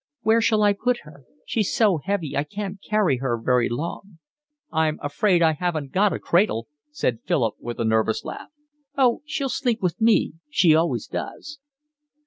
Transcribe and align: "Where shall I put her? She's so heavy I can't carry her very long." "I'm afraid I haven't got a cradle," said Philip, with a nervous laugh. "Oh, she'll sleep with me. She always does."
"Where 0.23 0.41
shall 0.41 0.63
I 0.63 0.73
put 0.73 1.01
her? 1.03 1.25
She's 1.45 1.71
so 1.71 1.99
heavy 2.03 2.35
I 2.35 2.43
can't 2.43 2.81
carry 2.81 3.17
her 3.17 3.39
very 3.39 3.69
long." 3.69 4.17
"I'm 4.71 4.97
afraid 4.99 5.43
I 5.43 5.53
haven't 5.53 5.91
got 5.91 6.11
a 6.11 6.17
cradle," 6.17 6.67
said 6.89 7.19
Philip, 7.27 7.53
with 7.59 7.79
a 7.79 7.85
nervous 7.85 8.25
laugh. 8.25 8.49
"Oh, 8.97 9.21
she'll 9.27 9.47
sleep 9.47 9.79
with 9.79 10.01
me. 10.01 10.33
She 10.49 10.73
always 10.73 11.05
does." 11.05 11.59